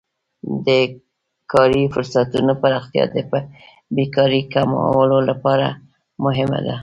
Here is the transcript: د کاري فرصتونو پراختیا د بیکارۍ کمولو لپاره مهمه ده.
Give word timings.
د 0.65 0.67
کاري 1.51 1.83
فرصتونو 1.93 2.51
پراختیا 2.61 3.03
د 3.13 3.15
بیکارۍ 3.95 4.41
کمولو 4.53 5.19
لپاره 5.29 5.67
مهمه 6.25 6.59
ده. 6.67 6.75